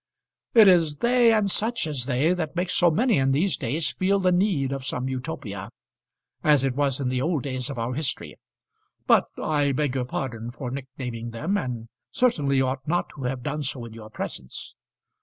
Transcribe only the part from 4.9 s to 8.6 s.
Utopia, as it was in the old days of our history.